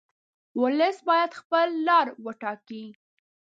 ولس 0.61 0.97
باید 1.07 1.31
خپله 1.39 1.71
لار 1.87 2.07
وټاکي. 2.25 2.85